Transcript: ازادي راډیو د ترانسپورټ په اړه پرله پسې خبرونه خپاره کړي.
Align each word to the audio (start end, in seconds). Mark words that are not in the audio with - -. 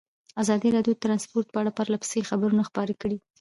ازادي 0.41 0.69
راډیو 0.75 0.93
د 0.95 1.01
ترانسپورټ 1.03 1.47
په 1.51 1.57
اړه 1.61 1.75
پرله 1.77 1.97
پسې 2.01 2.27
خبرونه 2.29 2.63
خپاره 2.69 2.93
کړي. 3.01 3.17